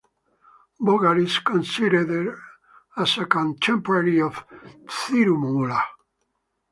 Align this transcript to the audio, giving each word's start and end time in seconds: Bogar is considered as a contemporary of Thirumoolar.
Bogar 0.79 1.23
is 1.23 1.37
considered 1.37 2.35
as 2.97 3.19
a 3.19 3.25
contemporary 3.27 4.19
of 4.19 4.43
Thirumoolar. 4.87 5.83